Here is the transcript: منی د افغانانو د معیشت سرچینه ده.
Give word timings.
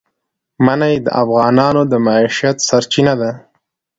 منی 0.65 0.93
د 1.05 1.07
افغانانو 1.21 1.81
د 1.91 1.93
معیشت 2.05 2.57
سرچینه 2.67 3.13
ده. 3.21 3.31